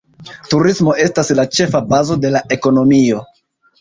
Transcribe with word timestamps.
Turismo 0.53 0.95
estas 1.03 1.29
la 1.39 1.45
ĉefa 1.57 1.81
bazo 1.93 2.19
de 2.25 2.33
la 2.37 2.45
ekonomio. 2.57 3.21